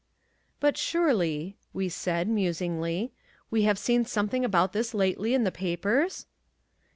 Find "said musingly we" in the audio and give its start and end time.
1.87-3.65